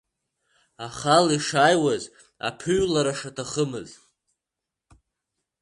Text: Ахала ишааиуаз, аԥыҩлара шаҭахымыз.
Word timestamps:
Ахала 0.85 1.33
ишааиуаз, 1.37 2.03
аԥыҩлара 2.47 3.13
шаҭахымыз. 3.19 3.89